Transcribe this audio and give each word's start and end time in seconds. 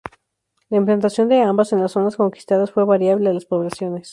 La 0.71 0.77
implantación 0.77 1.27
de 1.29 1.41
ambas 1.43 1.73
en 1.73 1.79
las 1.79 1.91
zonas 1.91 2.15
conquistadas 2.15 2.71
fue 2.71 2.85
variable 2.85 3.29
a 3.29 3.33
las 3.33 3.45
poblaciones. 3.45 4.09